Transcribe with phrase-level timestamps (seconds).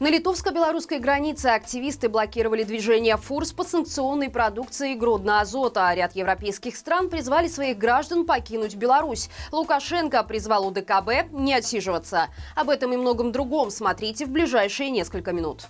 [0.00, 5.94] На литовско-белорусской границе активисты блокировали движение фур с подсанкционной продукцией Гродно-Азота.
[5.94, 9.30] Ряд европейских стран призвали своих граждан покинуть Беларусь.
[9.52, 12.26] Лукашенко призвал УДКБ не отсиживаться.
[12.56, 15.68] Об этом и многом другом смотрите в ближайшие несколько минут.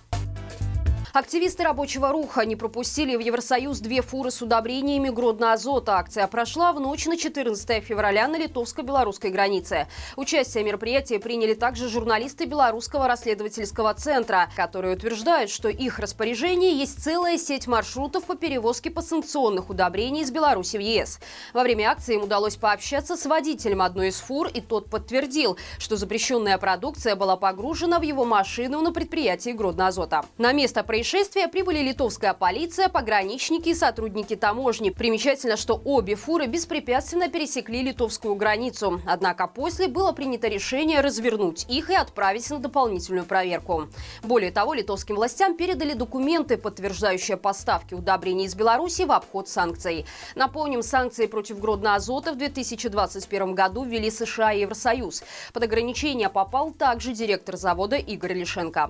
[1.15, 5.93] Активисты рабочего руха не пропустили в Евросоюз две фуры с удобрениями Гродно-Азота.
[5.93, 9.87] Акция прошла в ночь на 14 февраля на литовско-белорусской границе.
[10.17, 17.01] Участие в мероприятии приняли также журналисты Белорусского расследовательского центра, которые утверждают, что их распоряжение есть
[17.01, 21.21] целая сеть маршрутов по перевозке подсанкционных удобрений из Беларуси в ЕС.
[21.53, 25.95] Во время акции им удалось пообщаться с водителем одной из фур, и тот подтвердил, что
[25.95, 30.25] запрещенная продукция была погружена в его машину на предприятии Гродно-Азота.
[30.37, 34.89] На место происшествия происшествия прибыли литовская полиция, пограничники и сотрудники таможни.
[34.89, 38.99] Примечательно, что обе фуры беспрепятственно пересекли литовскую границу.
[39.05, 43.87] Однако после было принято решение развернуть их и отправить на дополнительную проверку.
[44.23, 50.07] Более того, литовским властям передали документы, подтверждающие поставки удобрений из Беларуси в обход санкций.
[50.33, 55.23] Напомним, санкции против Гродно-Азота в 2021 году ввели США и Евросоюз.
[55.53, 58.89] Под ограничение попал также директор завода Игорь Лишенко.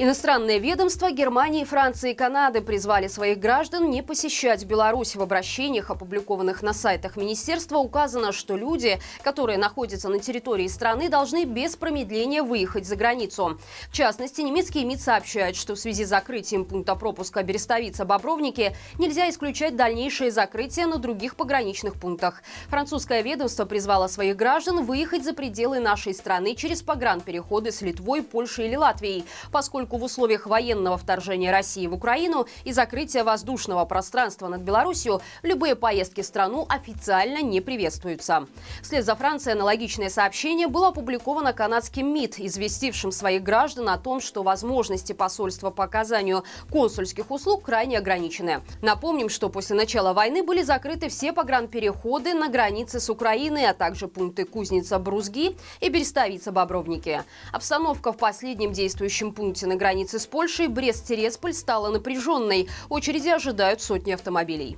[0.00, 5.16] Иностранные ведомства Германии, Франции и Канады призвали своих граждан не посещать Беларусь.
[5.16, 11.44] В обращениях, опубликованных на сайтах министерства, указано, что люди, которые находятся на территории страны, должны
[11.46, 13.58] без промедления выехать за границу.
[13.90, 19.74] В частности, немецкий МИД сообщает, что в связи с закрытием пункта пропуска Берестовица-Бобровники нельзя исключать
[19.74, 22.44] дальнейшее закрытие на других пограничных пунктах.
[22.68, 28.68] Французское ведомство призвало своих граждан выехать за пределы нашей страны через погранпереходы с Литвой, Польшей
[28.68, 34.48] или Латвией, поскольку поскольку в условиях военного вторжения России в Украину и закрытия воздушного пространства
[34.48, 38.46] над Беларусью любые поездки в страну официально не приветствуются.
[38.82, 44.42] Вслед за Францией аналогичное сообщение было опубликовано канадским МИД, известившим своих граждан о том, что
[44.42, 48.60] возможности посольства по оказанию консульских услуг крайне ограничены.
[48.82, 54.06] Напомним, что после начала войны были закрыты все погранпереходы на границе с Украиной, а также
[54.06, 57.22] пункты Кузница-Брузги и Берестовица-Бобровники.
[57.52, 62.68] Обстановка в последнем действующем пункте на границе с Польшей Брест-Тересполь стала напряженной.
[62.90, 64.76] Очереди ожидают сотни автомобилей.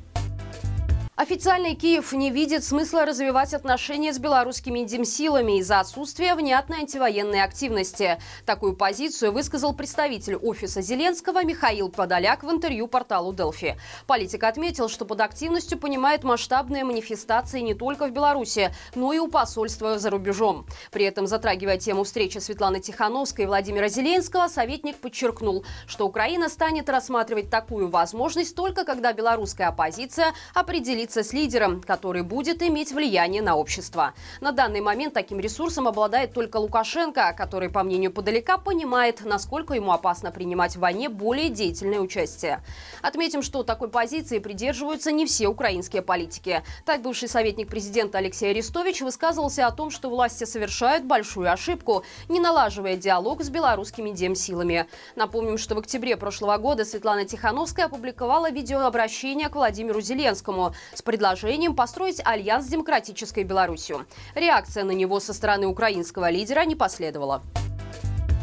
[1.21, 8.19] Официальный Киев не видит смысла развивать отношения с белорусскими демсилами из-за отсутствия внятной антивоенной активности.
[8.47, 13.79] Такую позицию высказал представитель офиса Зеленского Михаил Подоляк в интервью порталу Делфи.
[14.07, 19.29] Политик отметил, что под активностью понимает масштабные манифестации не только в Беларуси, но и у
[19.29, 20.65] посольства за рубежом.
[20.91, 26.89] При этом, затрагивая тему встречи Светланы Тихановской и Владимира Зеленского, советник подчеркнул, что Украина станет
[26.89, 33.43] рассматривать такую возможность только когда белорусская оппозиция определит определиться с лидером, который будет иметь влияние
[33.43, 34.15] на общество.
[34.41, 39.93] На данный момент таким ресурсом обладает только Лукашенко, который, по мнению Подалека, понимает, насколько ему
[39.93, 42.63] опасно принимать в войне более деятельное участие.
[43.03, 46.63] Отметим, что такой позиции придерживаются не все украинские политики.
[46.85, 52.41] Так, бывший советник президента Алексей Арестович высказывался о том, что власти совершают большую ошибку, не
[52.41, 54.87] налаживая диалог с белорусскими демсилами.
[55.17, 61.75] Напомним, что в октябре прошлого года Светлана Тихановская опубликовала видеообращение к Владимиру Зеленскому с предложением
[61.75, 64.07] построить альянс с демократической Беларусью.
[64.35, 67.43] Реакция на него со стороны украинского лидера не последовала.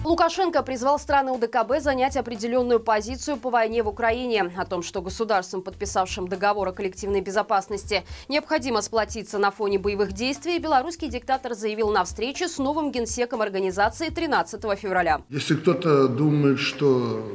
[0.07, 4.53] Лукашенко призвал страны УДКБ занять определенную позицию по войне в Украине.
[4.55, 10.59] О том, что государствам, подписавшим договор о коллективной безопасности, необходимо сплотиться на фоне боевых действий,
[10.59, 15.23] белорусский диктатор заявил на встрече с новым генсеком организации 13 февраля.
[15.27, 17.29] Если кто-то думает, что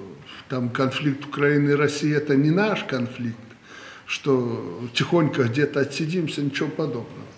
[0.49, 3.37] там конфликт Украины и России– это не наш конфликт,
[4.13, 4.63] что
[4.93, 7.32] тихонько где-то отсидимся, ничего подобного.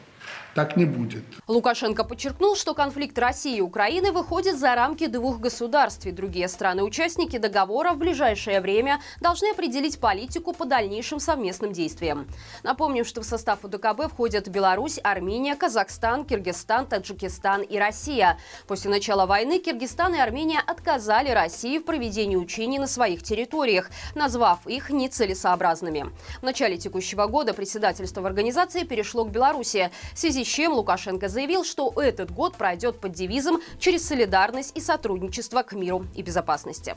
[0.54, 1.24] Так не будет.
[1.48, 7.38] Лукашенко подчеркнул, что конфликт России и Украины выходит за рамки двух государств, и другие страны-участники
[7.38, 12.28] договора в ближайшее время должны определить политику по дальнейшим совместным действиям.
[12.62, 18.38] Напомним, что в состав УДКБ входят Беларусь, Армения, Казахстан, Киргизстан, Таджикистан и Россия.
[18.68, 24.64] После начала войны Киргизстан и Армения отказали России в проведении учений на своих территориях, назвав
[24.68, 26.12] их нецелесообразными.
[26.38, 29.90] В начале текущего года председательство в организации перешло к Беларуси.
[30.12, 34.80] В связи с чем Лукашенко заявил, что этот год пройдет под девизом «Через солидарность и
[34.80, 36.94] сотрудничество к миру и безопасности».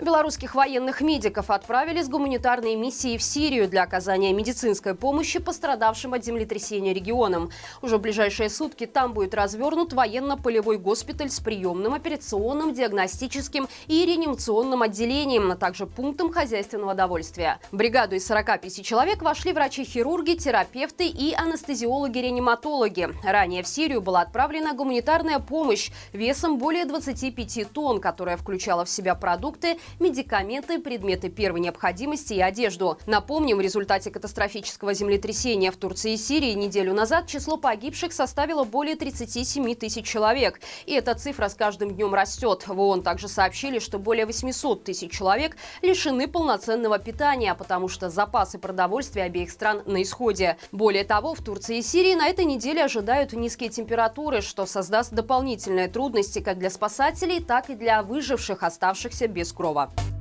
[0.00, 6.24] Белорусских военных медиков отправили с гуманитарной миссией в Сирию для оказания медицинской помощи пострадавшим от
[6.24, 7.50] землетрясения регионам.
[7.82, 14.82] Уже в ближайшие сутки там будет развернут военно-полевой госпиталь с приемным, операционным, диагностическим и реанимационным
[14.82, 17.58] отделением, а также пунктом хозяйственного довольствия.
[17.72, 23.08] В бригаду из 45 человек вошли врачи-хирурги, терапевты и анестезиологи-реаниматологи.
[23.24, 29.16] Ранее в Сирию была отправлена гуманитарная помощь весом более 25 тонн, которая включала в себя
[29.16, 32.98] продукты, медикаменты, предметы первой необходимости и одежду.
[33.06, 38.96] Напомним, в результате катастрофического землетрясения в Турции и Сирии неделю назад число погибших составило более
[38.96, 40.60] 37 тысяч человек.
[40.86, 42.64] И эта цифра с каждым днем растет.
[42.66, 48.58] В ООН также сообщили, что более 800 тысяч человек лишены полноценного питания, потому что запасы
[48.58, 50.56] продовольствия обеих стран на исходе.
[50.72, 55.88] Более того, в Турции и Сирии на этой неделе ожидают низкие температуры, что создаст дополнительные
[55.88, 59.77] трудности как для спасателей, так и для выживших, оставшихся без крова.
[59.86, 60.17] Петрова.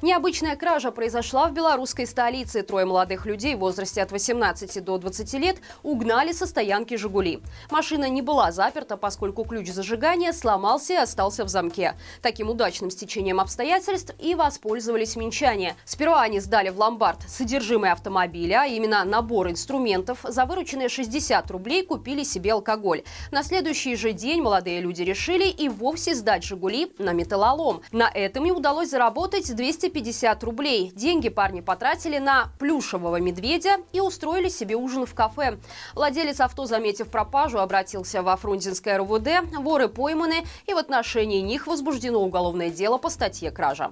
[0.00, 2.62] Необычная кража произошла в белорусской столице.
[2.62, 7.40] Трое молодых людей в возрасте от 18 до 20 лет угнали со стоянки «Жигули».
[7.68, 11.96] Машина не была заперта, поскольку ключ зажигания сломался и остался в замке.
[12.22, 15.74] Таким удачным стечением обстоятельств и воспользовались минчане.
[15.84, 20.20] Сперва они сдали в ломбард содержимое автомобиля, а именно набор инструментов.
[20.22, 23.02] За вырученные 60 рублей купили себе алкоголь.
[23.32, 27.82] На следующий же день молодые люди решили и вовсе сдать «Жигули» на металлолом.
[27.90, 30.92] На этом им удалось заработать 200 250 рублей.
[30.94, 35.58] Деньги парни потратили на плюшевого медведя и устроили себе ужин в кафе.
[35.94, 39.28] Владелец авто, заметив пропажу, обратился во Фрунзенское РУВД.
[39.58, 43.90] Воры пойманы, и в отношении них возбуждено уголовное дело по статье «Кража».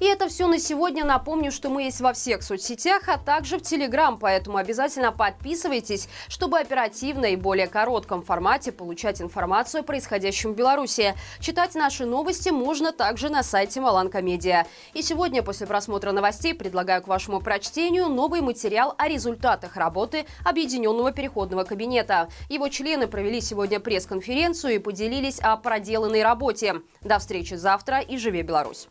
[0.00, 1.04] И это все на сегодня.
[1.04, 6.60] Напомню, что мы есть во всех соцсетях, а также в Телеграм, поэтому обязательно подписывайтесь, чтобы
[6.60, 11.14] оперативно и более коротком формате получать информацию о происходящем в Беларуси.
[11.40, 14.66] Читать наши новости можно также на сайте Маланка Медиа.
[14.94, 21.10] И сегодня, после просмотра новостей, предлагаю к вашему прочтению новый материал о результатах работы Объединенного
[21.10, 22.28] переходного кабинета.
[22.48, 26.82] Его члены провели сегодня пресс-конференцию и поделились о проделанной работе.
[27.02, 28.86] До встречи завтра и живи Беларусь!